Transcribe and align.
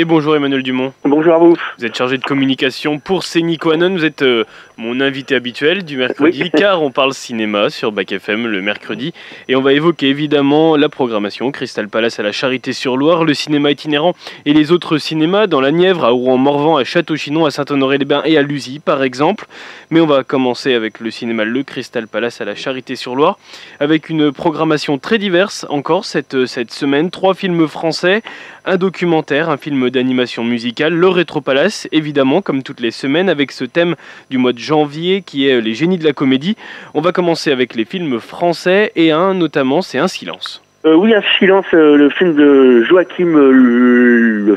Et 0.00 0.04
bonjour 0.04 0.36
Emmanuel 0.36 0.62
Dumont. 0.62 0.92
Bonjour 1.02 1.34
à 1.34 1.38
vous. 1.38 1.56
Vous 1.76 1.84
êtes 1.84 1.96
chargé 1.96 2.18
de 2.18 2.22
communication 2.22 3.00
pour 3.00 3.24
Sénicoanon. 3.24 3.94
Vous 3.94 4.04
êtes 4.04 4.22
euh, 4.22 4.44
mon 4.78 5.00
invité 5.00 5.34
habituel 5.34 5.84
du 5.84 5.96
mercredi 5.96 6.50
car 6.56 6.82
on 6.82 6.92
parle 6.92 7.12
cinéma 7.12 7.68
sur 7.68 7.90
Bac 7.90 8.12
FM 8.12 8.46
le 8.46 8.62
mercredi. 8.62 9.12
Et 9.48 9.56
on 9.56 9.60
va 9.60 9.72
évoquer 9.72 10.06
évidemment 10.06 10.76
la 10.76 10.88
programmation 10.88 11.50
Crystal 11.50 11.88
Palace 11.88 12.20
à 12.20 12.22
la 12.22 12.30
Charité-sur-Loire, 12.30 13.24
le 13.24 13.34
cinéma 13.34 13.72
itinérant 13.72 14.14
et 14.46 14.52
les 14.52 14.70
autres 14.70 14.98
cinémas 14.98 15.48
dans 15.48 15.60
la 15.60 15.72
Nièvre, 15.72 16.04
à 16.04 16.10
Rouen-Morvan, 16.10 16.76
à 16.76 16.84
Château-Chinon, 16.84 17.44
à 17.44 17.50
Saint-Honoré-les-Bains 17.50 18.22
et 18.24 18.38
à 18.38 18.42
Lusy 18.42 18.78
par 18.78 19.02
exemple. 19.02 19.46
Mais 19.90 20.00
on 20.00 20.06
va 20.06 20.22
commencer 20.22 20.72
avec 20.74 21.00
le 21.00 21.10
cinéma 21.10 21.44
Le 21.44 21.64
Crystal 21.64 22.06
Palace 22.06 22.40
à 22.40 22.44
la 22.44 22.54
Charité-sur-Loire 22.54 23.36
avec 23.80 24.08
une 24.08 24.30
programmation 24.30 24.98
très 24.98 25.18
diverse 25.18 25.66
encore 25.70 26.04
cette, 26.04 26.46
cette 26.46 26.72
semaine. 26.72 27.10
Trois 27.10 27.34
films 27.34 27.66
français, 27.66 28.22
un 28.64 28.76
documentaire, 28.76 29.50
un 29.50 29.56
film 29.56 29.90
d'animation 29.90 30.44
musicale, 30.44 30.94
le 30.94 31.08
Rétro 31.08 31.40
Palace, 31.40 31.88
évidemment, 31.90 32.42
comme 32.42 32.62
toutes 32.62 32.80
les 32.80 32.92
semaines, 32.92 33.28
avec 33.28 33.50
ce 33.50 33.64
thème 33.64 33.96
du 34.30 34.38
mois 34.38 34.52
de 34.52 34.67
janvier 34.68 35.22
qui 35.22 35.48
est 35.48 35.60
les 35.60 35.74
génies 35.74 35.98
de 35.98 36.04
la 36.04 36.12
comédie. 36.12 36.56
On 36.94 37.00
va 37.00 37.12
commencer 37.12 37.50
avec 37.50 37.74
les 37.74 37.84
films 37.84 38.20
français 38.20 38.92
et 38.96 39.10
un 39.10 39.34
notamment, 39.34 39.82
c'est 39.82 39.98
Un 39.98 40.08
silence. 40.08 40.62
Euh, 40.84 40.94
oui, 40.94 41.12
Un 41.14 41.22
silence, 41.38 41.66
euh, 41.74 41.96
le 41.96 42.08
film 42.10 42.34
de 42.34 42.84
Joachim 42.84 43.34
euh, 43.34 44.56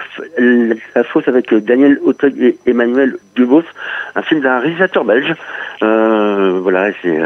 La 0.96 1.04
Fosse 1.04 1.28
avec 1.28 1.54
Daniel 1.54 1.98
Auteuil 2.04 2.34
et 2.40 2.58
Emmanuel 2.70 3.18
Debos, 3.36 3.64
un 4.16 4.22
film 4.22 4.42
d'un 4.42 4.60
réalisateur 4.60 5.04
belge. 5.04 5.34
voilà, 5.80 6.92
c'est 7.02 7.18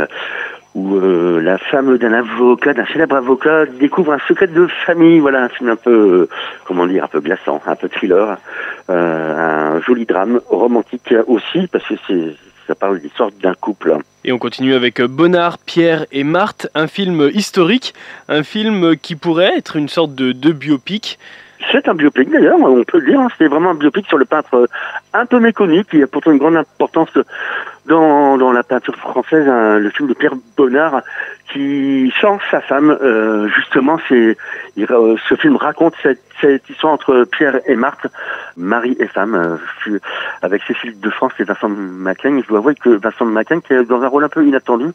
où 0.76 0.98
euh, 0.98 1.42
la 1.42 1.58
femme 1.58 1.98
d'un 1.98 2.14
avocat, 2.14 2.74
d'un 2.74 2.86
célèbre 2.86 3.16
avocat, 3.16 3.66
découvre 3.66 4.12
un 4.12 4.20
secret 4.28 4.48
de 4.48 4.68
famille. 4.86 5.20
Voilà, 5.20 5.44
un 5.44 5.50
film 5.50 5.70
un 5.70 5.78
peu, 5.78 5.92
euh, 5.92 6.30
comment 6.66 6.86
dire, 6.86 7.06
un 7.06 7.08
peu 7.08 7.22
glaçant, 7.22 7.62
un 7.66 7.76
peu 7.76 7.88
thriller, 7.88 8.38
euh, 8.90 9.76
un 9.78 9.82
joli 9.82 10.06
drame 10.06 10.42
romantique 10.50 11.16
aussi, 11.28 11.68
parce 11.68 11.88
que 11.88 11.96
c'est 12.08 12.36
ça 12.68 12.76
parle 12.76 13.00
de 13.00 13.04
l'histoire 13.04 13.32
d'un 13.42 13.54
couple. 13.54 13.98
Et 14.24 14.32
on 14.32 14.40
continue 14.40 14.74
avec 14.74 15.02
Bonnard, 15.02 15.58
Pierre 15.60 16.06
et 16.12 16.24
Marthe, 16.24 16.68
un 16.74 16.88
film 16.88 17.30
historique, 17.34 17.94
un 18.28 18.44
film 18.44 18.98
qui 18.98 19.16
pourrait 19.16 19.58
être 19.58 19.76
une 19.76 19.90
sorte 19.90 20.16
de, 20.16 20.32
de 20.32 20.52
biopic. 20.52 21.20
C'est 21.72 21.88
un 21.88 21.94
biopic 21.94 22.30
d'ailleurs, 22.30 22.58
on 22.60 22.84
peut 22.84 23.00
le 23.00 23.08
dire. 23.08 23.20
Hein. 23.20 23.28
C'est 23.38 23.48
vraiment 23.48 23.72
un 23.72 23.76
biopic 23.76 24.08
sur 24.08 24.18
le 24.18 24.26
peintre 24.26 24.68
un 25.14 25.26
peu 25.26 25.40
méconnu, 25.40 25.84
qui 25.86 26.02
a 26.02 26.08
pourtant 26.08 26.32
une 26.32 26.38
grande 26.38 26.58
importance 26.58 27.10
dans, 27.86 28.38
dans 28.38 28.52
la 28.52 28.64
peinture 28.64 28.96
française, 28.96 29.46
le 29.46 29.90
film 29.90 30.10
de 30.10 30.14
Pierre 30.14 30.34
Bonnard 30.58 31.02
qui 31.52 32.12
change 32.12 32.42
sa 32.50 32.62
femme. 32.62 32.98
Euh, 33.02 33.48
justement, 33.50 33.98
c'est 34.10 34.38
euh, 34.78 35.16
ce 35.30 35.36
film 35.36 35.56
raconte 35.56 35.94
cette, 36.02 36.22
cette, 36.42 36.70
histoire 36.70 36.94
entre 36.94 37.24
Pierre 37.24 37.60
et 37.68 37.76
Marthe, 37.76 38.08
mari 38.58 38.96
et 39.00 39.08
femme, 39.08 39.36
euh, 39.36 40.00
avec 40.42 40.64
Cécile 40.64 41.00
de 41.00 41.10
France 41.10 41.34
et 41.40 41.44
Vincent 41.44 41.70
Macaigne. 41.70 42.42
Je 42.44 42.48
dois 42.48 42.60
avouer 42.60 42.76
que 42.76 42.90
Vincent 42.90 43.26
Macaigne, 43.26 43.62
qui 43.62 43.74
est 43.74 43.84
dans 43.86 44.02
un 44.02 44.08
rôle 44.08 44.24
un 44.24 44.30
peu 44.30 44.46
inattendu, 44.46 44.92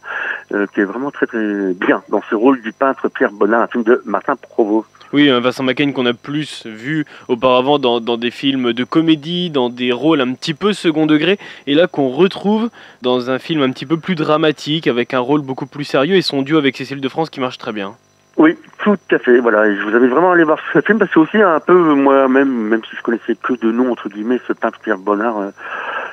qui 0.50 0.80
est 0.80 0.84
vraiment 0.84 1.10
très 1.10 1.26
très 1.26 1.72
bien 1.74 2.02
dans 2.08 2.22
ce 2.28 2.34
rôle 2.34 2.60
du 2.60 2.72
peintre 2.72 3.08
Pierre 3.08 3.32
Bonnard, 3.32 3.62
un 3.62 3.66
film 3.68 3.84
de 3.84 4.02
Martin 4.04 4.36
Provost. 4.36 4.88
Oui, 5.12 5.28
Vincent 5.28 5.64
Macaigne 5.64 5.92
qu'on 5.92 6.06
a 6.06 6.12
plus 6.12 6.66
vu 6.66 7.04
auparavant 7.28 7.78
dans, 7.78 8.00
des 8.16 8.30
films 8.30 8.72
de 8.72 8.84
comédie, 8.84 9.50
dans 9.50 9.68
des 9.68 9.90
rôles 9.92 10.20
un 10.20 10.32
petit 10.34 10.54
peu 10.54 10.72
second 10.72 11.06
degré, 11.06 11.38
et 11.66 11.74
là 11.74 11.86
qu'on 11.88 12.08
retrouve 12.08 12.70
dans 13.02 13.30
un 13.30 13.38
film 13.38 13.62
un 13.62 13.70
petit 13.70 13.86
peu 13.86 13.96
plus 13.96 14.14
dramatique, 14.14 14.86
avec 14.86 15.12
un 15.12 15.18
rôle 15.18 15.40
beaucoup 15.40 15.66
plus 15.66 15.84
sérieux, 15.84 16.14
et 16.14 16.22
son 16.22 16.42
duo 16.42 16.58
avec 16.58 16.76
Cécile 16.76 17.00
de 17.00 17.08
France 17.08 17.28
qui 17.28 17.40
marche 17.40 17.58
très 17.58 17.72
bien. 17.72 17.94
Oui, 18.36 18.56
tout 18.78 18.96
à 19.10 19.18
fait. 19.18 19.38
Voilà, 19.40 19.74
je 19.74 19.82
vous 19.82 19.94
avais 19.94 20.08
vraiment 20.08 20.32
allé 20.32 20.44
voir 20.44 20.58
ce 20.72 20.80
film 20.80 20.98
parce 20.98 21.10
que 21.10 21.18
aussi 21.18 21.36
un 21.36 21.60
peu 21.60 21.74
moi-même, 21.74 22.48
même 22.48 22.80
si 22.88 22.96
je 22.96 23.02
connaissais 23.02 23.34
que 23.34 23.54
de 23.54 23.70
nom 23.72 23.90
entre 23.90 24.08
guillemets, 24.08 24.40
ce 24.46 24.52
peintre 24.52 24.78
Pierre 24.80 24.98
Bonnard, 24.98 25.38
euh, 25.38 25.50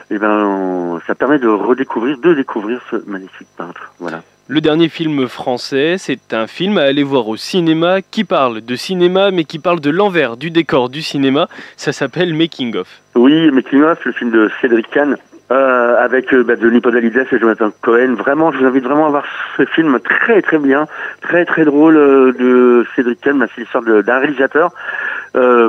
eh 0.09 0.17
ben 0.17 0.99
ça 1.05 1.15
permet 1.15 1.39
de 1.39 1.47
redécouvrir, 1.47 2.17
de 2.17 2.33
découvrir 2.33 2.81
ce 2.89 2.97
magnifique 3.07 3.47
peintre. 3.55 3.93
Voilà. 3.99 4.23
Le 4.49 4.61
dernier 4.61 4.87
film 4.87 5.27
français, 5.27 5.95
c'est 5.97 6.33
un 6.33 6.47
film 6.47 6.77
à 6.77 6.83
aller 6.83 7.03
voir 7.03 7.27
au 7.27 7.35
cinéma 7.35 8.01
qui 8.01 8.23
parle 8.23 8.61
de 8.61 8.75
cinéma, 8.77 9.29
mais 9.29 9.43
qui 9.43 9.59
parle 9.59 9.81
de 9.81 9.89
l'envers 9.89 10.37
du 10.37 10.51
décor 10.51 10.87
du 10.87 11.01
cinéma. 11.01 11.49
Ça 11.75 11.91
s'appelle 11.91 12.33
Making 12.33 12.77
of. 12.77 12.87
Oui, 13.15 13.51
Making 13.51 13.83
of, 13.83 14.05
le 14.05 14.13
film 14.13 14.31
de 14.31 14.49
Cédric 14.61 14.89
Kahn. 14.89 15.17
Euh, 15.49 15.95
avec 16.03 16.33
euh, 16.33 16.43
bah, 16.43 16.57
Denis 16.57 16.81
Podalides 16.81 17.25
et 17.31 17.39
Jonathan 17.39 17.71
Cohen. 17.81 18.15
Vraiment, 18.15 18.51
je 18.51 18.57
vous 18.57 18.65
invite 18.65 18.83
vraiment 18.83 19.05
à 19.05 19.09
voir 19.09 19.23
ce 19.55 19.63
film 19.63 19.97
très 20.01 20.41
très 20.41 20.57
bien, 20.57 20.87
très 21.21 21.45
très 21.45 21.63
drôle 21.63 21.95
euh, 21.95 22.33
de 22.33 22.85
Cédric 22.97 23.21
Kahn. 23.21 23.45
C'est 23.55 23.61
l'histoire 23.61 23.81
d'un 23.83 24.19
réalisateur, 24.19 24.71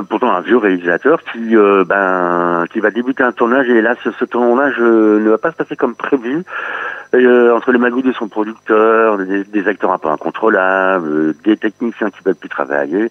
pourtant 0.09 0.33
un 0.33 0.41
vieux 0.41 0.57
réalisateur 0.57 1.21
qui 1.31 1.55
ben 1.87 2.65
qui 2.71 2.79
va 2.81 2.91
débuter 2.91 3.23
un 3.23 3.31
tournage 3.31 3.69
et 3.69 3.81
là 3.81 3.95
ce 4.03 4.25
tournage 4.25 4.79
ne 4.79 5.29
va 5.29 5.37
pas 5.37 5.51
se 5.51 5.55
passer 5.55 5.77
comme 5.77 5.95
prévu. 5.95 6.43
Euh, 7.15 7.55
entre 7.55 7.71
les 7.71 7.79
magouilles 7.79 8.03
de 8.03 8.11
son 8.11 8.27
producteur, 8.27 9.17
des, 9.17 9.67
acteurs 9.67 9.91
un 9.91 9.97
peu 9.97 10.09
incontrôlables, 10.09 11.33
des 11.43 11.57
techniciens 11.57 12.11
qui 12.11 12.19
ne 12.19 12.23
peuvent 12.25 12.35
plus 12.35 12.49
travailler, 12.49 13.09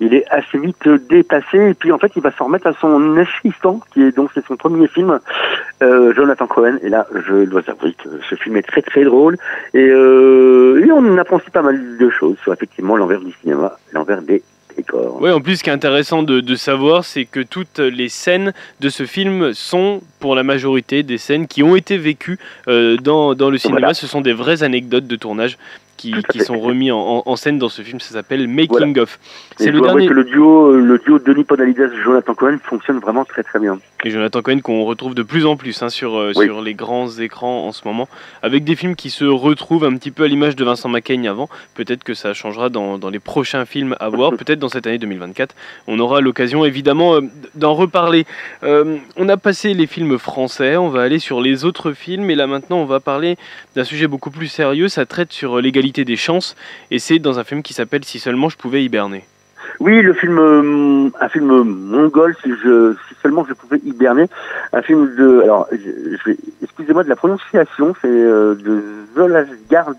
il 0.00 0.14
est 0.14 0.24
assez 0.30 0.56
vite 0.56 0.88
dépassé. 1.10 1.58
Et 1.58 1.74
puis 1.74 1.92
en 1.92 1.98
fait 1.98 2.12
il 2.16 2.22
va 2.22 2.30
s'en 2.32 2.46
remettre 2.46 2.68
à 2.68 2.72
son 2.72 3.18
assistant 3.18 3.80
qui 3.92 4.02
est 4.02 4.16
donc 4.16 4.30
c'est 4.32 4.44
son 4.46 4.56
premier 4.56 4.88
film, 4.88 5.18
euh, 5.82 6.14
Jonathan 6.14 6.46
Cohen. 6.46 6.78
Et 6.82 6.88
là 6.88 7.06
je 7.14 7.44
dois 7.44 7.62
avouer 7.66 7.92
que 7.92 8.08
ce 8.30 8.34
film 8.34 8.56
est 8.56 8.62
très 8.66 8.80
très 8.80 9.04
drôle. 9.04 9.36
Et, 9.74 9.88
euh, 9.90 10.82
et 10.82 10.90
on 10.90 11.18
apprend 11.18 11.36
aussi 11.36 11.50
pas 11.50 11.62
mal 11.62 11.98
de 11.98 12.08
choses 12.08 12.38
sur 12.38 12.52
effectivement 12.54 12.96
l'envers 12.96 13.20
du 13.20 13.32
cinéma, 13.42 13.76
l'envers 13.92 14.22
des 14.22 14.42
oui, 15.20 15.30
en 15.30 15.40
plus, 15.40 15.56
ce 15.56 15.64
qui 15.64 15.70
est 15.70 15.72
intéressant 15.72 16.22
de, 16.22 16.54
savoir, 16.56 17.04
c'est 17.04 17.24
que 17.24 17.40
toutes 17.40 17.78
les 17.78 18.08
scènes 18.08 18.52
de 18.80 18.88
ce 18.88 19.06
film 19.06 19.52
sont, 19.54 20.02
pour 20.20 20.34
la 20.34 20.42
majorité, 20.42 21.02
des 21.02 21.18
scènes 21.18 21.46
qui 21.46 21.62
ont 21.62 21.76
été 21.76 21.96
vécues 21.96 22.38
euh, 22.68 22.96
dans, 22.96 23.34
dans, 23.34 23.50
le 23.50 23.58
cinéma. 23.58 23.94
Ce 23.94 24.06
sont 24.06 24.20
des 24.20 24.32
vraies 24.32 24.62
anecdotes 24.62 25.06
de 25.06 25.16
tournage 25.16 25.58
qui, 25.96 26.40
sont 26.40 26.58
remis 26.58 26.90
en, 26.90 27.36
scène 27.36 27.58
dans 27.58 27.68
ce 27.68 27.82
film. 27.82 28.00
Ça 28.00 28.14
s'appelle 28.14 28.48
Making 28.48 28.98
of. 28.98 29.18
C'est 29.56 29.70
le 29.70 29.80
dernier. 29.80 30.06
Que 30.06 30.12
le 30.12 30.24
duo, 30.24 30.72
euh, 30.72 30.80
le 30.80 30.98
duo 30.98 31.18
Denis 31.18 31.44
Podalides 31.44 31.90
Jonathan 32.04 32.34
Cohen 32.34 32.58
fonctionne 32.62 32.98
vraiment 32.98 33.24
très 33.24 33.42
très 33.42 33.58
bien. 33.58 33.78
Et 34.04 34.10
Jonathan 34.10 34.42
Cohen 34.42 34.60
qu'on 34.60 34.84
retrouve 34.84 35.14
de 35.14 35.22
plus 35.22 35.46
en 35.46 35.56
plus 35.56 35.82
hein, 35.82 35.88
sur 35.88 36.18
euh, 36.18 36.32
sur 36.34 36.60
les 36.60 36.74
grands 36.74 37.08
écrans 37.08 37.66
en 37.66 37.72
ce 37.72 37.86
moment, 37.86 38.08
avec 38.42 38.64
des 38.64 38.76
films 38.76 38.96
qui 38.96 39.10
se 39.10 39.24
retrouvent 39.24 39.84
un 39.84 39.96
petit 39.96 40.10
peu 40.10 40.24
à 40.24 40.28
l'image 40.28 40.56
de 40.56 40.64
Vincent 40.64 40.88
Macaigne 40.88 41.28
avant. 41.28 41.48
Peut-être 41.74 42.04
que 42.04 42.14
ça 42.14 42.34
changera 42.34 42.68
dans, 42.68 42.98
dans 42.98 43.10
les 43.10 43.20
prochains 43.20 43.64
films 43.64 43.96
à 44.00 44.08
voir. 44.08 44.32
Peut-être 44.36 44.58
dans 44.58 44.68
cette 44.68 44.86
année 44.86 44.98
2024, 44.98 45.54
on 45.86 45.98
aura 45.98 46.20
l'occasion 46.20 46.64
évidemment 46.64 47.14
euh, 47.14 47.20
d'en 47.54 47.74
reparler. 47.74 48.26
on 48.62 49.28
a 49.28 49.36
passé 49.36 49.74
les 49.74 49.86
films 49.86 50.18
français, 50.18 50.76
on 50.76 50.88
va 50.88 51.02
aller 51.02 51.18
sur 51.18 51.40
les 51.40 51.64
autres 51.64 51.92
films, 51.92 52.30
et 52.30 52.34
là 52.34 52.46
maintenant 52.46 52.78
on 52.78 52.84
va 52.84 53.00
parler 53.00 53.36
d'un 53.76 53.84
sujet 53.84 54.06
beaucoup 54.06 54.30
plus 54.30 54.48
sérieux. 54.48 54.88
Ça 54.88 55.06
traite 55.06 55.32
sur 55.32 55.60
l'égalité 55.60 55.83
des 55.92 56.16
chances, 56.16 56.56
et 56.90 56.98
c'est 56.98 57.18
dans 57.18 57.38
un 57.38 57.44
film 57.44 57.62
qui 57.62 57.74
s'appelle 57.74 58.04
Si 58.04 58.18
seulement 58.18 58.48
je 58.48 58.56
pouvais 58.56 58.84
hiberner. 58.84 59.24
Oui, 59.80 60.00
le 60.02 60.12
film, 60.14 60.38
euh, 60.38 61.10
un 61.20 61.28
film 61.28 61.62
mongol, 61.62 62.36
si, 62.42 62.50
je, 62.62 62.94
seulement 63.22 63.44
je 63.48 63.54
pouvais 63.54 63.78
hiberner, 63.84 64.26
un 64.72 64.82
film 64.82 65.14
de, 65.16 65.40
alors, 65.42 65.66
je, 65.72 66.32
excusez-moi 66.62 67.04
de 67.04 67.08
la 67.08 67.16
prononciation, 67.16 67.94
c'est 68.00 68.08
euh, 68.08 68.54
de 68.54 68.82
Zolasgard 69.14 69.92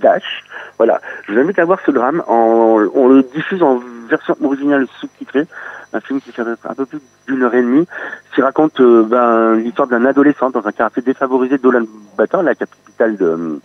Dash. 0.00 0.44
Voilà, 0.78 1.00
je 1.26 1.32
vous 1.32 1.38
invite 1.38 1.58
à 1.58 1.64
voir 1.64 1.78
ce 1.84 1.90
drame. 1.90 2.22
On 2.26 2.78
le 2.78 3.22
diffuse 3.34 3.62
en 3.62 3.80
version 4.10 4.36
originale 4.42 4.86
sous-titrée 4.98 5.46
un 5.92 6.00
film 6.00 6.20
qui 6.20 6.30
fait 6.30 6.42
un 6.42 6.74
peu 6.74 6.86
plus 6.86 7.00
d'une 7.26 7.42
heure 7.42 7.54
et 7.54 7.62
demie, 7.62 7.86
qui 8.34 8.42
raconte 8.42 8.80
euh, 8.80 9.02
ben, 9.02 9.54
l'histoire 9.54 9.88
d'un 9.88 10.04
adolescent 10.04 10.50
dans 10.50 10.66
un 10.66 10.72
quartier 10.72 11.02
défavorisé 11.02 11.58
d'Ulaanbaatar, 11.58 12.42
la 12.42 12.54
capitale 12.54 13.16
de, 13.16 13.60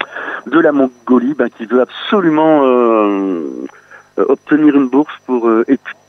de 0.47 0.59
la 0.59 0.71
Mongolie, 0.71 1.33
ben, 1.33 1.49
qui 1.49 1.65
veut 1.65 1.81
absolument 1.81 2.61
euh, 2.63 3.65
euh, 4.17 4.25
obtenir 4.27 4.75
une 4.75 4.89
bourse 4.89 5.13
pour 5.25 5.49
étudier. 5.67 6.04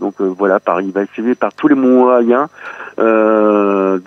Donc 0.00 0.20
voilà, 0.20 0.60
par, 0.60 0.80
il 0.80 0.92
va 0.92 1.02
essayer 1.02 1.34
par 1.34 1.52
tous 1.52 1.68
les 1.68 1.74
moyens 1.74 2.48
euh, 2.98 3.98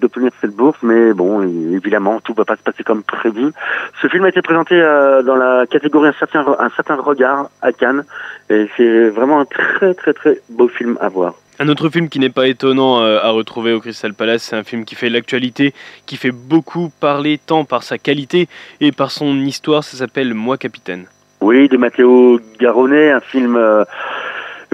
d'obtenir 0.00 0.30
cette 0.40 0.54
bourse, 0.54 0.78
mais 0.82 1.12
bon, 1.12 1.42
évidemment, 1.42 2.20
tout 2.20 2.34
va 2.34 2.44
pas 2.44 2.56
se 2.56 2.62
passer 2.62 2.82
comme 2.82 3.02
prévu. 3.02 3.52
Ce 4.00 4.08
film 4.08 4.24
a 4.24 4.28
été 4.28 4.42
présenté 4.42 4.80
dans 4.80 5.36
la 5.36 5.66
catégorie 5.66 6.08
un 6.08 6.14
certain, 6.18 6.44
un 6.58 6.70
certain 6.70 6.96
regard 6.96 7.50
à 7.60 7.72
Cannes, 7.72 8.04
et 8.50 8.68
c'est 8.76 9.08
vraiment 9.10 9.40
un 9.40 9.44
très 9.44 9.94
très 9.94 10.12
très 10.12 10.40
beau 10.50 10.68
film 10.68 10.98
à 11.00 11.08
voir. 11.08 11.34
Un 11.58 11.68
autre 11.68 11.90
film 11.90 12.08
qui 12.08 12.18
n'est 12.18 12.30
pas 12.30 12.48
étonnant 12.48 13.02
euh, 13.02 13.20
à 13.22 13.30
retrouver 13.30 13.72
au 13.72 13.80
Crystal 13.80 14.14
Palace, 14.14 14.42
c'est 14.42 14.56
un 14.56 14.64
film 14.64 14.84
qui 14.84 14.94
fait 14.94 15.10
l'actualité, 15.10 15.74
qui 16.06 16.16
fait 16.16 16.30
beaucoup 16.30 16.90
parler 16.98 17.38
tant 17.38 17.64
par 17.64 17.82
sa 17.82 17.98
qualité 17.98 18.48
et 18.80 18.90
par 18.90 19.10
son 19.10 19.36
histoire, 19.36 19.84
ça 19.84 19.98
s'appelle 19.98 20.32
Moi 20.32 20.56
Capitaine. 20.56 21.06
Oui, 21.40 21.68
de 21.68 21.76
Matteo 21.76 22.40
Garonnet, 22.58 23.12
un 23.12 23.20
film 23.20 23.56
euh, 23.56 23.84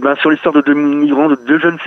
ben, 0.00 0.14
sur 0.16 0.30
l'histoire 0.30 0.54
de 0.54 0.60
deux 0.60 0.74
migrants, 0.74 1.28
de 1.28 1.38
deux 1.46 1.58
jeunes 1.58 1.78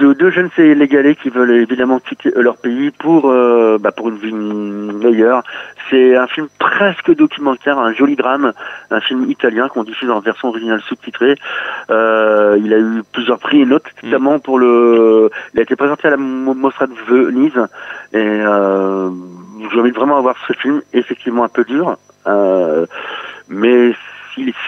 de 0.00 0.14
deux 0.14 0.30
jeunes 0.30 0.48
sénégalais 0.56 1.14
qui 1.14 1.28
veulent 1.28 1.50
évidemment 1.50 2.00
quitter 2.00 2.32
leur 2.34 2.56
pays 2.56 2.90
pour 2.90 3.30
euh, 3.30 3.76
bah, 3.78 3.92
pour 3.92 4.08
une 4.08 4.16
vie 4.16 4.32
meilleure. 4.32 5.42
C'est 5.90 6.16
un 6.16 6.26
film 6.26 6.48
presque 6.58 7.14
documentaire, 7.14 7.78
un 7.78 7.92
joli 7.92 8.16
drame, 8.16 8.52
un 8.90 9.00
film 9.00 9.30
italien 9.30 9.68
qu'on 9.68 9.84
diffuse 9.84 10.10
en 10.10 10.20
version 10.20 10.48
originale 10.48 10.80
sous-titrée. 10.80 11.34
Euh, 11.90 12.58
il 12.64 12.72
a 12.72 12.78
eu 12.78 13.02
plusieurs 13.12 13.38
prix 13.38 13.60
et 13.60 13.66
notamment 13.66 14.38
pour 14.38 14.58
le. 14.58 15.30
Il 15.52 15.60
a 15.60 15.62
été 15.62 15.76
présenté 15.76 16.08
à 16.08 16.12
la 16.12 16.16
Mostra 16.16 16.86
de 16.86 16.94
Venise 17.06 17.58
et 18.14 18.18
euh, 18.18 19.10
de 19.10 19.92
vraiment 19.92 20.16
avoir 20.16 20.36
ce 20.48 20.54
film, 20.54 20.80
effectivement 20.94 21.44
un 21.44 21.48
peu 21.48 21.64
dur, 21.64 21.96
euh, 22.26 22.86
mais 23.48 23.92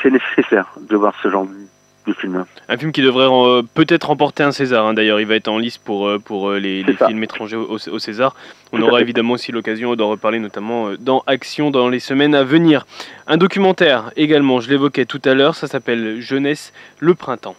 c'est 0.03 0.11
nécessaire 0.11 0.75
de 0.79 0.97
voir 0.97 1.15
ce 1.23 1.31
genre 1.31 1.47
film. 2.11 2.45
Un 2.69 2.77
film 2.77 2.91
qui 2.91 3.03
devrait 3.03 3.29
euh, 3.29 3.63
peut-être 3.75 4.09
remporter 4.09 4.43
un 4.43 4.53
César. 4.53 4.87
Hein. 4.87 4.95
D'ailleurs, 4.95 5.21
il 5.21 5.27
va 5.27 5.37
être 5.37 5.49
en 5.49 5.59
liste 5.59 5.83
pour, 5.85 6.09
euh, 6.09 6.19
pour 6.19 6.51
euh, 6.51 6.59
les, 6.59 6.85
films 6.85 7.23
étrangers 7.23 7.57
au, 7.57 7.99
César. 7.99 8.35
On 8.73 8.83
aura 8.83 9.01
évidemment 9.01 9.35
aussi 9.35 9.53
l'occasion 9.53 9.95
d'en 9.95 10.09
reparler, 10.09 10.39
notamment 10.39 10.91
dans 10.99 11.23
Action 11.27 11.71
dans 11.71 11.89
les 11.89 12.01
semaines 12.01 12.35
à 12.35 12.43
venir. 12.43 12.87
Un 13.27 13.37
documentaire 13.37 14.11
également, 14.17 14.61
je 14.61 14.71
l'évoquais 14.71 15.05
tout 15.05 15.21
à 15.25 15.35
l'heure, 15.35 15.55
ça 15.55 15.67
s'appelle 15.67 16.21
Jeunesse, 16.21 16.73
le 16.99 17.15
printemps. 17.15 17.55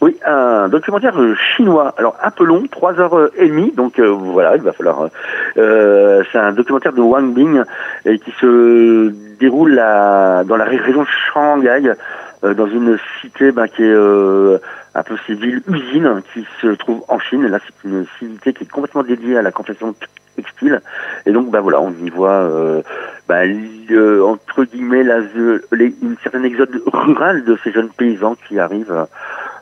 Oui, 0.00 0.16
un 0.24 0.68
documentaire 0.68 1.18
chinois. 1.56 1.94
Alors 1.96 2.16
un 2.22 2.30
peu 2.30 2.44
long, 2.44 2.64
trois 2.70 3.00
heures 3.00 3.30
et 3.36 3.48
demie. 3.48 3.72
Donc 3.72 3.98
voilà, 3.98 4.54
il 4.54 4.62
va 4.62 4.72
falloir. 4.72 5.08
c'est 5.56 6.38
un 6.38 6.52
documentaire 6.52 6.92
de 6.92 7.00
Wang 7.00 7.34
Bing 7.34 7.62
et 8.04 8.18
qui 8.18 8.30
se 8.40 9.12
déroule 9.40 9.76
dans 9.76 10.56
la 10.56 10.64
région 10.64 11.02
de 11.02 11.08
Shanghai 11.32 11.94
euh, 12.44 12.54
dans 12.54 12.68
une 12.68 12.98
cité 13.20 13.50
bah, 13.50 13.66
qui 13.66 13.82
est 13.82 13.92
euh, 13.92 14.58
un 14.94 15.02
peu 15.02 15.16
ces 15.26 15.34
villes 15.34 15.62
usines 15.68 16.22
qui 16.32 16.46
se 16.60 16.68
trouve 16.68 17.02
en 17.08 17.18
Chine. 17.18 17.46
là, 17.46 17.58
c'est 17.64 17.88
une 17.88 18.06
cité 18.18 18.52
qui 18.52 18.64
est 18.64 18.70
complètement 18.70 19.02
dédiée 19.02 19.36
à 19.36 19.42
la 19.42 19.50
confection 19.50 19.94
textile. 20.36 20.80
Et 21.26 21.32
donc, 21.32 21.50
bah 21.50 21.60
voilà, 21.60 21.80
on 21.80 21.92
y 21.92 22.10
voit 22.10 22.30
euh, 22.30 22.82
bah, 23.28 23.40
entre 24.22 24.64
guillemets 24.64 25.02
une 25.02 26.16
certaine 26.22 26.44
exode 26.44 26.80
rurale 26.86 27.44
de 27.44 27.58
ces 27.64 27.72
jeunes 27.72 27.90
paysans 27.90 28.36
qui 28.46 28.58
arrivent 28.58 29.06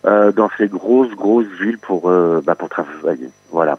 dans 0.04 0.50
ces 0.56 0.68
grosses 0.68 1.10
grosses 1.16 1.50
villes 1.60 1.78
pour 1.78 2.12
pour 2.58 2.68
travailler. 2.68 3.30
Voilà. 3.50 3.78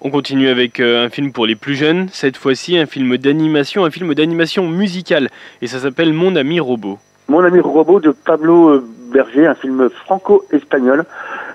On 0.00 0.10
continue 0.10 0.48
avec 0.48 0.78
un 0.78 1.08
film 1.08 1.32
pour 1.32 1.46
les 1.46 1.56
plus 1.56 1.74
jeunes, 1.74 2.08
cette 2.12 2.36
fois-ci 2.36 2.78
un 2.78 2.86
film 2.86 3.16
d'animation, 3.16 3.84
un 3.84 3.90
film 3.90 4.14
d'animation 4.14 4.68
musicale, 4.68 5.28
et 5.60 5.66
ça 5.66 5.80
s'appelle 5.80 6.12
Mon 6.12 6.36
ami 6.36 6.60
robot. 6.60 6.98
Mon 7.28 7.44
ami 7.44 7.60
robot 7.60 8.00
de 8.00 8.10
Pablo 8.10 8.70
euh, 8.70 8.84
Berger, 9.12 9.46
un 9.46 9.54
film 9.54 9.88
franco-espagnol. 9.90 11.04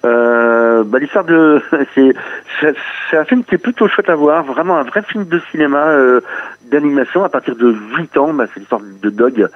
Euh, 0.06 0.84
bah, 0.84 1.00
l'histoire 1.00 1.24
de 1.24 1.62
c'est 1.96 3.18
un 3.18 3.26
film 3.26 3.44
qui 3.44 3.56
est 3.56 3.60
plutôt 3.60 3.88
chouette 3.88 4.10
à 4.10 4.16
voir, 4.16 4.44
vraiment 4.44 4.78
un 4.78 4.84
vrai 4.84 5.02
film 5.02 5.26
de 5.26 5.40
cinéma 5.52 5.88
euh, 5.88 6.22
d'animation 6.70 7.24
à 7.24 7.30
partir 7.30 7.56
de 7.56 7.76
8 7.98 8.18
ans. 8.18 8.34
Bah, 8.34 8.46
c'est 8.54 8.60
l'histoire 8.60 8.82
de 8.82 9.10
Dog 9.10 9.48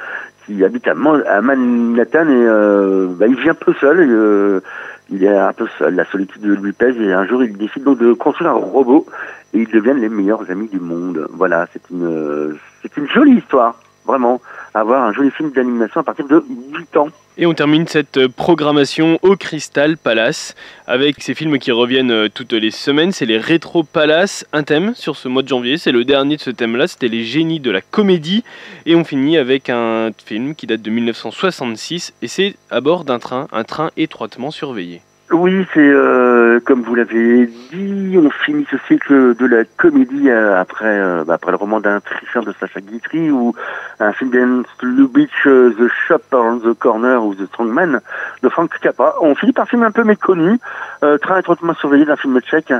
qui 0.45 0.63
habite 0.63 0.87
à, 0.87 0.93
Manhattan 0.95 2.29
et 2.29 2.45
euh, 2.47 3.07
bah, 3.09 3.27
il 3.27 3.35
vient 3.35 3.53
peu 3.53 3.73
seul. 3.79 3.99
Euh, 3.99 4.61
il 5.09 5.23
est 5.23 5.37
un 5.37 5.53
peu 5.53 5.67
seul, 5.77 5.95
la 5.95 6.05
solitude 6.05 6.43
lui 6.43 6.73
pèse 6.73 6.99
et 6.99 7.13
un 7.13 7.25
jour 7.25 7.41
il 7.41 7.55
décide 7.57 7.83
donc 7.83 7.97
de 7.97 8.11
construire 8.11 8.51
un 8.51 8.55
robot 8.55 9.05
et 9.53 9.59
ils 9.59 9.69
deviennent 9.69 10.01
les 10.01 10.09
meilleurs 10.09 10.49
amis 10.51 10.67
du 10.67 10.79
monde. 10.79 11.27
Voilà, 11.31 11.67
c'est 11.71 11.89
une 11.91 12.57
c'est 12.81 12.97
une 12.97 13.07
jolie 13.07 13.37
histoire, 13.37 13.75
vraiment 14.05 14.41
avoir 14.73 15.03
un 15.03 15.13
joli 15.13 15.31
film 15.31 15.51
d'animation 15.51 16.01
à 16.01 16.03
partir 16.03 16.27
de 16.27 16.43
8 16.73 16.97
ans. 16.97 17.09
Et 17.39 17.45
on 17.45 17.53
termine 17.53 17.87
cette 17.87 18.27
programmation 18.29 19.19
au 19.21 19.35
Crystal 19.35 19.95
Palace 19.95 20.55
avec 20.87 21.21
ces 21.21 21.35
films 21.35 21.59
qui 21.59 21.71
reviennent 21.71 22.09
euh, 22.09 22.29
toutes 22.33 22.53
les 22.53 22.71
semaines. 22.71 23.11
C'est 23.11 23.27
les 23.27 23.37
Rétro 23.37 23.83
Palace, 23.83 24.47
un 24.53 24.63
thème 24.63 24.95
sur 24.95 25.15
ce 25.15 25.27
mois 25.27 25.43
de 25.43 25.47
janvier. 25.47 25.77
C'est 25.77 25.91
le 25.91 26.03
dernier 26.03 26.37
de 26.37 26.41
ce 26.41 26.49
thème-là. 26.49 26.87
C'était 26.87 27.09
les 27.09 27.23
génies 27.23 27.59
de 27.59 27.69
la 27.69 27.81
comédie. 27.81 28.43
Et 28.87 28.95
on 28.95 29.03
finit 29.03 29.37
avec 29.37 29.69
un 29.69 30.09
film 30.25 30.55
qui 30.55 30.65
date 30.65 30.81
de 30.81 30.89
1966 30.89 32.13
et 32.23 32.27
c'est 32.27 32.55
à 32.71 32.81
bord 32.81 33.03
d'un 33.03 33.19
train, 33.19 33.47
un 33.51 33.63
train 33.63 33.91
étroitement 33.97 34.49
surveillé. 34.49 35.01
Oui, 35.29 35.67
c'est 35.73 35.79
euh, 35.81 36.61
comme 36.61 36.83
vous 36.83 36.95
l'avez 36.95 37.47
dit, 37.47 38.17
on 38.17 38.29
finit 38.29 38.65
ce 38.71 38.77
cycle 38.87 39.35
de 39.35 39.45
la 39.45 39.65
comédie 39.65 40.29
euh, 40.29 40.57
après 40.57 40.85
euh, 40.85 41.25
bah, 41.25 41.33
après 41.33 41.51
le 41.51 41.57
roman 41.57 41.81
d'un 41.81 41.99
tricheur 41.99 42.45
de 42.45 42.53
Sacha 42.57 42.79
Guitry 42.79 43.29
ou 43.29 43.53
un 43.99 44.13
film 44.13 44.29
d'Ernst 44.29 44.81
Lubitsch, 44.81 45.43
The 45.43 45.89
Shop 46.07 46.21
on 46.31 46.59
the 46.59 46.73
Corner 46.79 47.21
ou 47.21 47.35
The 47.35 47.45
Strongman 47.47 47.99
de 48.41 48.47
Frank 48.47 48.71
Capra. 48.79 49.15
On 49.19 49.35
finit 49.35 49.51
par 49.51 49.63
un 49.63 49.67
film 49.67 49.83
un 49.83 49.91
peu 49.91 50.05
méconnu, 50.05 50.59
très 51.01 51.39
étroitement 51.41 51.73
surveillé 51.73 52.05
d'un 52.05 52.15
film 52.15 52.39
tchèque 52.39 52.71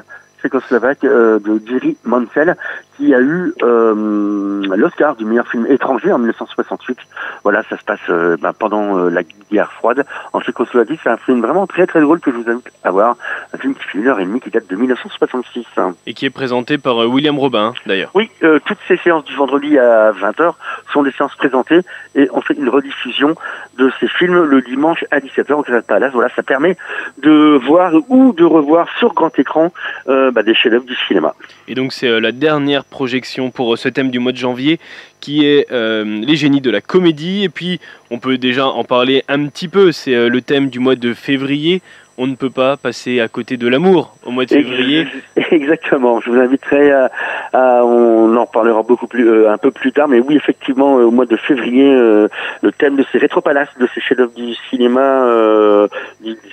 tchécoslovaque 0.42 1.04
euh, 1.04 1.40
de 1.40 1.62
Jerry 1.66 1.98
Mansell 2.04 2.56
qui 2.98 3.14
a 3.14 3.22
eu 3.22 3.54
euh, 3.64 4.64
l'Oscar 4.76 5.16
du 5.16 5.26
meilleur 5.26 5.48
film 5.48 5.66
étranger 5.68 6.12
en 6.12 6.18
1968. 6.18 6.98
Voilà, 7.44 7.64
ça 7.70 7.78
se 7.78 7.84
passe 7.84 8.00
euh, 8.10 8.38
bah, 8.42 8.54
pendant 8.58 8.98
la 9.10 9.22
guerre 9.52 9.72
froide 9.72 10.06
en 10.34 10.42
Tchécoslovaquie. 10.42 11.00
C'est 11.04 11.10
un 11.10 11.18
film 11.18 11.42
vraiment 11.42 11.68
très 11.68 11.88
très 11.88 12.02
drôle 12.02 12.20
que 12.20 12.32
je 12.32 12.38
vous 12.38 12.50
invite 12.50 12.72
à 12.84 12.92
voir. 12.92 13.16
Un 13.54 13.58
film 13.58 13.76
qui 13.76 13.84
fait 13.84 14.00
une 14.00 14.08
heure 14.08 14.20
et 14.20 14.26
demie 14.26 14.40
qui 14.40 14.50
date 14.50 14.68
de 14.68 14.76
1966. 14.76 15.66
Et 16.06 16.14
qui 16.14 16.26
est 16.26 16.32
présenté 16.32 16.78
par 16.78 16.98
William 16.98 17.38
Robin 17.38 17.74
d'ailleurs. 17.86 18.12
Oui, 18.14 18.30
toutes 18.42 18.78
ces 18.88 18.98
séances 18.98 19.24
du 19.26 19.36
vendredi 19.36 19.78
à 19.78 20.12
20h 20.12 20.54
sont 20.92 21.04
des 21.04 21.12
séances 21.12 21.36
présentées 21.36 21.82
et 22.16 22.28
on 22.34 22.42
fait 22.42 22.56
une 22.56 22.70
rediffusion 22.70 23.36
de 23.78 23.92
ces 24.00 24.08
films 24.08 24.44
le 24.44 24.62
dimanche 24.62 25.06
à 25.12 25.20
17h 25.20 25.54
au 25.54 25.64
Crystal 25.64 25.84
Palace. 25.84 26.14
Voilà, 26.14 26.30
ça 26.36 26.44
permet 26.44 26.78
de 27.22 27.60
voir 27.66 27.94
ou 28.10 28.34
de 28.34 28.44
revoir 28.44 28.88
sur 29.00 29.14
grand 29.14 29.38
écran 29.38 29.72
euh, 30.08 30.32
bah, 30.32 30.44
des 30.44 30.56
chefs-d'œuvre 30.56 30.86
du 30.86 30.96
cinéma. 31.08 31.34
Et 31.68 31.76
donc 31.76 31.94
c'est 31.94 32.08
euh, 32.08 32.20
la 32.20 32.32
dernière 32.32 32.84
projection 32.90 33.52
pour 33.52 33.74
euh, 33.74 33.78
ce 33.78 33.90
thème 33.90 34.10
du 34.10 34.20
mois 34.20 34.32
de 34.32 34.38
janvier 34.38 34.80
qui 35.20 35.46
est 35.46 35.70
les 35.72 36.36
génies 36.36 36.62
de 36.62 36.70
la 36.70 36.80
comédie. 36.80 37.44
Et 37.44 37.50
puis 37.50 37.80
on 38.12 38.20
peut 38.20 38.38
déjà 38.38 38.68
en 38.68 38.84
parler 38.84 39.24
un 39.28 39.48
petit 39.48 39.68
peu, 39.68 39.92
c'est 39.92 40.30
le 40.30 40.42
thème 40.42 40.70
du 40.70 40.80
mois 40.80 40.96
de 40.96 41.14
février 41.14 41.82
on 42.20 42.26
ne 42.26 42.36
peut 42.36 42.50
pas 42.50 42.78
passer 42.78 43.20
à 43.20 43.28
côté 43.28 43.58
de 43.58 43.68
l'amour 43.68 44.16
au 44.26 44.32
mois 44.32 44.46
de 44.46 44.50
février. 44.50 45.08
Exactement. 45.52 46.20
Je 46.20 46.32
vous 46.32 46.38
inviterai 46.38 46.92
à, 46.92 47.86
on 47.86 48.36
en 48.36 48.46
parlera 48.48 48.82
beaucoup 48.82 49.06
plus, 49.06 49.46
un 49.48 49.58
peu 49.58 49.70
plus 49.70 49.92
tard, 49.92 50.08
mais 50.08 50.20
oui, 50.20 50.36
effectivement, 50.36 50.96
au 50.96 51.12
mois 51.12 51.28
de 51.28 51.36
février, 51.36 51.86
le 51.86 52.72
thème 52.78 52.96
de 52.96 53.06
ces 53.12 53.20
rétropalaces, 53.20 53.70
de 53.80 53.88
ces 53.94 54.02
chefs-d'œuvre 54.02 54.34
du 54.34 54.56
cinéma, 54.70 55.26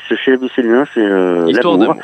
ce 0.08 0.14
chef 0.16 0.38
du 0.38 0.48
cinéma, 0.50 0.84
c'est 0.92 1.00
l'amour. 1.00 1.96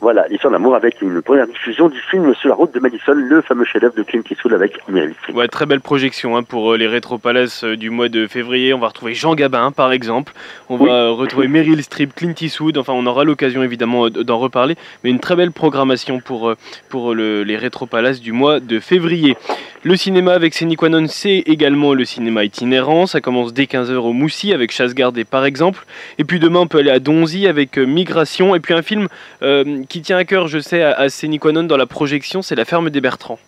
Voilà, 0.00 0.26
l'histoire 0.28 0.52
d'amour 0.52 0.74
avec 0.74 1.02
une 1.02 1.20
première 1.20 1.46
diffusion 1.46 1.90
du 1.90 2.00
film 2.00 2.34
Sur 2.34 2.48
la 2.48 2.54
route 2.54 2.72
de 2.72 2.80
Madison, 2.80 3.12
le 3.12 3.42
fameux 3.42 3.66
chef-d'œuvre 3.66 3.94
de 3.94 4.02
Clint 4.02 4.22
Eastwood 4.30 4.54
avec 4.54 4.78
Meryl 4.88 5.14
Streep. 5.20 5.36
Ouais, 5.36 5.46
très 5.46 5.66
belle 5.66 5.82
projection 5.82 6.38
hein, 6.38 6.42
pour 6.42 6.72
euh, 6.72 6.76
les 6.78 6.86
Rétro 6.86 7.18
Palace 7.18 7.64
euh, 7.64 7.76
du 7.76 7.90
mois 7.90 8.08
de 8.08 8.26
février. 8.26 8.72
On 8.72 8.78
va 8.78 8.88
retrouver 8.88 9.12
Jean 9.12 9.34
Gabin, 9.34 9.72
par 9.72 9.92
exemple. 9.92 10.32
On 10.70 10.78
va 10.78 10.92
euh, 10.92 11.10
retrouver 11.10 11.48
Meryl 11.48 11.82
Streep, 11.82 12.14
Clint 12.14 12.34
Eastwood. 12.40 12.78
Enfin, 12.78 12.94
on 12.94 13.04
aura 13.04 13.24
l'occasion 13.24 13.62
évidemment 13.62 14.08
d'en 14.08 14.38
reparler. 14.38 14.76
Mais 15.04 15.10
une 15.10 15.20
très 15.20 15.36
belle 15.36 15.52
programmation 15.52 16.20
pour, 16.20 16.54
pour 16.88 17.14
le, 17.14 17.42
les 17.42 17.58
Rétro 17.58 17.84
Palace 17.84 18.20
du 18.20 18.32
mois 18.32 18.58
de 18.58 18.80
février. 18.80 19.36
Le 19.82 19.96
cinéma 19.96 20.34
avec 20.34 20.52
Séniquanon, 20.52 21.06
c'est 21.08 21.38
également 21.46 21.94
le 21.94 22.04
cinéma 22.04 22.44
itinérant. 22.44 23.06
Ça 23.06 23.22
commence 23.22 23.54
dès 23.54 23.64
15h 23.64 23.94
au 23.94 24.12
Moussi 24.12 24.52
avec 24.52 24.72
Chasse 24.72 24.94
Gardée, 24.94 25.24
par 25.24 25.46
exemple. 25.46 25.86
Et 26.18 26.24
puis 26.24 26.38
demain, 26.38 26.60
on 26.60 26.66
peut 26.66 26.80
aller 26.80 26.90
à 26.90 26.98
Donzy 26.98 27.46
avec 27.46 27.78
Migration. 27.78 28.54
Et 28.54 28.60
puis 28.60 28.74
un 28.74 28.82
film 28.82 29.08
qui 29.88 30.02
tient 30.02 30.18
à 30.18 30.24
cœur, 30.24 30.48
je 30.48 30.58
sais, 30.58 30.82
à, 30.82 31.00
à 31.00 31.62
dans 31.62 31.76
la 31.78 31.86
projection, 31.86 32.42
c'est 32.42 32.56
La 32.56 32.66
ferme 32.66 32.90
des 32.90 33.00
Bertrands. 33.00 33.38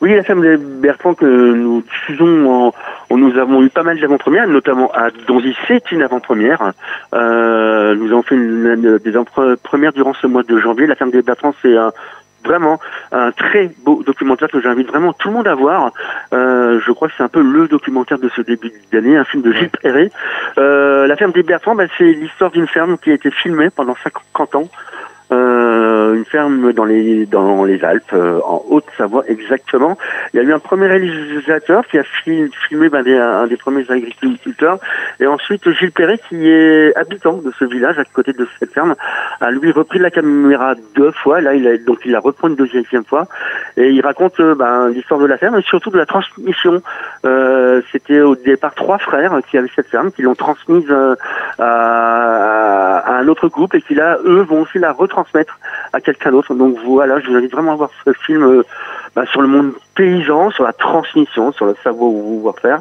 Oui, 0.00 0.14
La 0.14 0.22
ferme 0.22 0.40
des 0.40 0.56
Bertrands 0.56 1.12
que 1.12 1.26
nous 1.26 1.82
diffusons, 1.82 2.72
en, 3.10 3.16
nous 3.18 3.38
avons 3.38 3.62
eu 3.62 3.68
pas 3.68 3.82
mal 3.82 4.00
d'avant-premières, 4.00 4.48
notamment 4.48 4.90
à 4.92 5.10
Donzy, 5.28 5.54
c'est 5.68 5.92
une 5.92 6.00
avant-première. 6.00 6.72
Euh, 7.12 7.94
nous 7.94 8.10
avons 8.10 8.22
fait 8.22 8.36
des 8.36 9.16
avant-premières 9.16 9.92
durant 9.92 10.14
ce 10.14 10.26
mois 10.26 10.44
de 10.44 10.58
janvier. 10.58 10.86
La 10.86 10.94
ferme 10.94 11.10
des 11.10 11.20
Bertrands, 11.20 11.54
c'est 11.60 11.76
un, 11.76 11.92
vraiment 12.44 12.80
un 13.12 13.32
très 13.32 13.70
beau 13.84 14.02
documentaire 14.04 14.48
que 14.48 14.60
j'invite 14.60 14.88
vraiment 14.88 15.12
tout 15.12 15.28
le 15.28 15.34
monde 15.34 15.48
à 15.48 15.54
voir. 15.54 15.92
Euh, 16.32 16.80
je 16.84 16.92
crois 16.92 17.08
que 17.08 17.14
c'est 17.16 17.22
un 17.22 17.28
peu 17.28 17.42
le 17.42 17.68
documentaire 17.68 18.18
de 18.18 18.28
ce 18.28 18.42
début 18.42 18.72
d'année, 18.92 19.16
un 19.16 19.24
film 19.24 19.42
de 19.42 19.52
Gilles 19.52 19.70
Perret. 19.70 20.10
Euh, 20.58 21.06
la 21.06 21.16
ferme 21.16 21.32
des 21.32 21.42
Bertrands, 21.42 21.74
bah, 21.74 21.84
c'est 21.98 22.04
l'histoire 22.04 22.50
d'une 22.50 22.66
ferme 22.66 22.98
qui 22.98 23.10
a 23.10 23.14
été 23.14 23.30
filmée 23.30 23.70
pendant 23.70 23.94
50 24.02 24.54
ans 24.56 24.68
une 26.14 26.24
ferme 26.24 26.72
dans 26.72 26.84
les 26.84 27.26
dans 27.26 27.64
les 27.64 27.84
Alpes, 27.84 28.12
euh, 28.12 28.40
en 28.44 28.64
Haute-Savoie 28.68 29.24
exactement. 29.28 29.96
Il 30.32 30.38
y 30.38 30.40
a 30.40 30.42
eu 30.42 30.52
un 30.52 30.58
premier 30.58 30.86
réalisateur 30.86 31.86
qui 31.86 31.98
a 31.98 32.04
filmé 32.24 32.88
ben, 32.88 33.06
un 33.06 33.46
des 33.46 33.56
premiers 33.56 33.88
agriculteurs, 33.90 34.78
et 35.20 35.26
ensuite 35.26 35.68
Gilles 35.70 35.92
Perret, 35.92 36.18
qui 36.28 36.48
est 36.48 36.96
habitant 36.96 37.34
de 37.38 37.52
ce 37.58 37.64
village 37.64 37.98
à 37.98 38.04
côté 38.04 38.32
de 38.32 38.46
cette 38.58 38.72
ferme, 38.72 38.94
a 39.40 39.50
lui 39.50 39.70
repris 39.72 39.98
la 39.98 40.10
caméra 40.10 40.74
deux 40.94 41.12
fois. 41.12 41.40
Là, 41.40 41.54
il 41.54 41.66
a 41.66 41.76
donc 41.76 41.98
il 42.04 42.14
a 42.14 42.20
repris 42.20 42.48
une 42.48 42.56
deuxième 42.56 43.04
fois, 43.04 43.26
Et 43.76 43.90
il 43.90 44.00
raconte 44.00 44.40
ben, 44.40 44.88
l'histoire 44.88 45.20
de 45.20 45.26
la 45.26 45.38
ferme 45.38 45.58
et 45.58 45.62
surtout 45.62 45.90
de 45.90 45.98
la 45.98 46.06
transmission. 46.06 46.82
C'était 47.92 48.20
au 48.20 48.36
départ 48.36 48.74
trois 48.74 48.98
frères 48.98 49.38
qui 49.48 49.58
avaient 49.58 49.70
cette 49.74 49.88
ferme, 49.88 50.12
qui 50.12 50.22
l'ont 50.22 50.34
transmise 50.34 50.90
à, 51.58 52.98
à, 52.98 53.16
un 53.16 53.28
autre 53.28 53.48
couple 53.48 53.78
et 53.78 53.82
qui 53.82 53.94
là, 53.94 54.18
eux, 54.24 54.42
vont 54.42 54.62
aussi 54.62 54.78
la 54.78 54.92
retransmettre 54.92 55.58
à 55.92 56.00
quelqu'un 56.00 56.32
d'autre. 56.32 56.54
Donc 56.54 56.76
voilà, 56.84 57.20
je 57.20 57.30
vous 57.30 57.36
invite 57.36 57.52
vraiment 57.52 57.72
à 57.72 57.76
voir 57.76 57.90
ce 58.04 58.12
film 58.12 58.62
ben, 59.16 59.24
sur 59.26 59.42
le 59.42 59.48
monde 59.48 59.72
paysan, 59.94 60.50
sur 60.50 60.64
la 60.64 60.72
transmission, 60.72 61.52
sur 61.52 61.66
le 61.66 61.76
savoir-faire. 61.82 62.80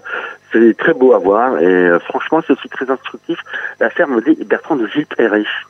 C'est 0.54 0.78
très 0.78 0.94
beau 0.94 1.14
à 1.14 1.18
voir 1.18 1.58
et 1.60 1.66
euh, 1.66 2.00
franchement 2.00 2.40
c'est 2.46 2.54
aussi 2.54 2.70
très 2.70 2.90
instructif. 2.90 3.40
La 3.80 3.90
ferme 3.90 4.22
des 4.22 4.36
Bertrand 4.46 4.76
de 4.76 4.86
Gilles. 4.86 5.08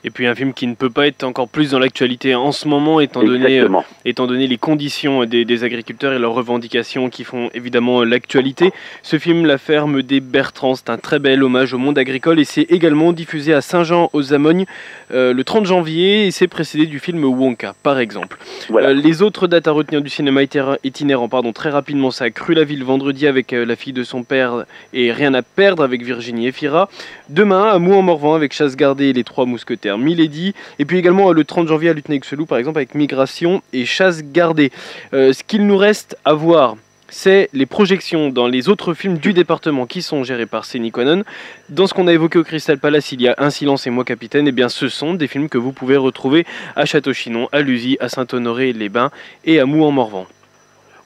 Et 0.04 0.10
puis 0.10 0.28
un 0.28 0.36
film 0.36 0.54
qui 0.54 0.68
ne 0.68 0.76
peut 0.76 0.90
pas 0.90 1.08
être 1.08 1.24
encore 1.24 1.48
plus 1.48 1.72
dans 1.72 1.80
l'actualité 1.80 2.36
en 2.36 2.52
ce 2.52 2.68
moment 2.68 3.00
étant 3.00 3.24
donné, 3.24 3.62
euh, 3.62 3.70
étant 4.04 4.28
donné 4.28 4.46
les 4.46 4.58
conditions 4.58 5.24
des, 5.24 5.64
agriculteurs 5.64 6.12
et 6.12 6.20
leurs 6.20 6.34
revendications 6.34 7.10
qui 7.10 7.24
font 7.24 7.50
évidemment 7.54 8.04
l'actualité. 8.04 8.74
Ce 9.04 9.18
film 9.18 9.46
La 9.46 9.58
ferme 9.58 10.02
des 10.02 10.20
Bertrands, 10.20 10.76
c'est 10.76 10.90
un 10.90 10.98
très 10.98 11.20
bel 11.20 11.44
hommage 11.44 11.74
au 11.74 11.78
monde 11.78 11.98
agricole 11.98 12.40
et 12.40 12.44
c'est 12.44 12.64
également 12.64 13.14
diffusé 13.14 13.54
à 13.54 13.62
Saint-Jean 13.62 14.10
aux 14.12 14.34
Amognes 14.34 14.66
euh, 15.12 15.34
le 15.34 15.44
30 15.46 15.66
janvier 15.66 16.28
et 16.28 16.32
c'est 16.32 16.48
précédé 16.48 16.88
du 16.88 17.00
film 17.00 17.24
Wonka 17.24 17.74
par 17.84 18.00
exemple. 18.00 18.38
les 18.70 19.22
autres 19.22 19.48
dates 19.48 19.70
à 19.70 19.72
retenir 19.72 20.02
du 20.02 20.10
cinéma 20.10 20.42
itinérant, 20.84 21.30
pardon, 21.34 21.52
très 21.52 21.72
rapidement 21.72 22.12
ça 22.12 22.26
a 22.26 22.30
cru 22.30 22.54
la 22.54 22.64
ville 22.64 22.84
vendredi 22.84 23.26
avec 23.26 23.54
la 23.54 23.76
fille 23.76 23.92
de 23.92 24.04
son 24.04 24.22
père 24.22 24.66
et 24.94 25.12
Rien 25.12 25.34
à 25.34 25.42
perdre 25.42 25.84
avec 25.84 26.04
Virginie 26.04 26.46
Efira. 26.46 26.90
Demain, 27.30 27.70
à 27.70 27.80
Mou-en-Morvan 27.80 28.36
avec 28.36 28.54
Chasse 28.54 28.76
gardée 28.76 29.06
et 29.06 29.14
les 29.14 29.24
Trois 29.24 29.48
Mousquetaires 29.48 29.98
Milady. 29.98 30.54
Et 30.78 30.86
puis 30.86 31.00
également 31.00 31.32
le 31.32 31.44
30 31.44 31.68
janvier 31.68 31.90
à 31.90 31.94
Lutenay-Xelou, 31.94 32.46
par 32.46 32.60
exemple, 32.60 32.78
avec 32.78 32.94
Migration 32.94 33.64
et 33.74 33.86
Chasse 33.86 34.22
gardée. 34.24 34.72
Euh, 35.16 35.34
ce 35.34 35.44
qu'il 35.44 35.66
nous 35.66 35.76
reste 35.76 36.16
à 36.24 36.34
voir 36.34 36.76
c'est 37.10 37.50
les 37.54 37.66
projections 37.66 38.30
dans 38.30 38.48
les 38.48 38.70
autres 38.70 38.94
films 38.94 39.18
du 39.18 39.34
département 39.34 39.88
qui 39.88 40.04
sont 40.04 40.24
gérés 40.24 40.48
par 40.48 40.66
Cénie 40.66 40.92
Quanon. 40.92 41.24
Dans 41.70 41.88
ce 41.88 41.96
qu'on 41.96 42.08
a 42.08 42.14
évoqué 42.14 42.38
au 42.38 42.44
Crystal 42.44 42.78
Palace, 42.78 43.12
il 43.12 43.22
y 43.22 43.28
a 43.28 43.36
Un 43.40 43.50
silence 43.50 43.88
et 43.88 43.92
moi 43.92 44.04
capitaine. 44.04 44.46
Et 44.46 44.50
eh 44.50 44.52
bien, 44.52 44.70
ce 44.70 44.88
sont 44.88 45.16
des 45.16 45.28
films 45.28 45.50
que 45.50 45.58
vous 45.58 45.72
pouvez 45.72 45.98
retrouver 45.98 46.46
à 46.76 46.86
Château-Chinon, 46.86 47.50
à 47.52 47.62
Lusy, 47.62 47.98
à 48.00 48.10
Saint-Honoré-les-Bains 48.10 49.12
et 49.46 49.60
à 49.60 49.66
Mou-en-Morvan. 49.66 50.28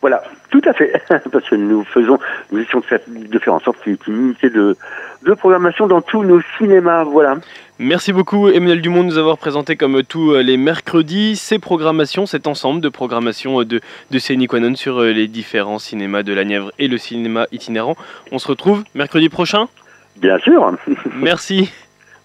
Voilà, 0.01 0.23
tout 0.49 0.61
à 0.65 0.73
fait. 0.73 1.01
Parce 1.31 1.49
que 1.49 1.55
nous 1.55 1.83
faisons, 1.83 2.19
nous 2.51 2.59
essayons 2.59 2.79
de 2.79 2.85
faire, 2.85 2.99
de 3.07 3.39
faire 3.39 3.53
en 3.53 3.59
sorte 3.59 3.81
qu'il 3.83 3.93
y 3.93 3.95
ait 3.95 3.99
une 4.07 4.25
unité 4.27 4.49
de, 4.49 4.77
de 5.23 5.33
programmation 5.33 5.87
dans 5.87 6.01
tous 6.01 6.23
nos 6.23 6.41
cinémas. 6.57 7.03
Voilà. 7.03 7.37
Merci 7.79 8.11
beaucoup 8.11 8.49
Emmanuel 8.49 8.81
Dumont 8.81 9.03
de 9.03 9.09
nous 9.09 9.17
avoir 9.19 9.37
présenté 9.37 9.75
comme 9.75 10.01
tous 10.03 10.33
les 10.35 10.57
mercredis 10.57 11.35
ces 11.35 11.59
programmations, 11.59 12.25
cet 12.25 12.47
ensemble 12.47 12.81
de 12.81 12.89
programmation 12.89 13.63
de, 13.63 13.81
de 14.11 14.45
Quanon 14.47 14.75
sur 14.75 15.01
les 15.01 15.27
différents 15.27 15.77
cinémas 15.77 16.23
de 16.23 16.33
la 16.33 16.43
Nièvre 16.43 16.71
et 16.79 16.87
le 16.87 16.97
cinéma 16.97 17.45
itinérant. 17.51 17.95
On 18.31 18.39
se 18.39 18.47
retrouve 18.47 18.83
mercredi 18.95 19.29
prochain? 19.29 19.67
Bien 20.15 20.39
sûr. 20.39 20.71
Merci. 21.15 21.71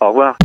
Au 0.01 0.09
revoir. 0.09 0.37